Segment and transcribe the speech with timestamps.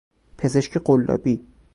[0.37, 1.45] پزشک قلابی